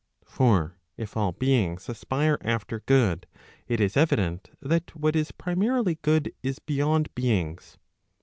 For 0.25 0.79
if 0.97 1.15
all 1.15 1.31
beings 1.33 1.87
aspire 1.87 2.39
after 2.41 2.79
good, 2.79 3.27
it 3.67 3.79
is 3.79 3.95
evident 3.95 4.49
that 4.59 4.95
what 4.95 5.15
is 5.15 5.31
primarily 5.31 5.99
good 6.01 6.33
is 6.41 6.57
beyond 6.57 7.13
beings. 7.13 7.77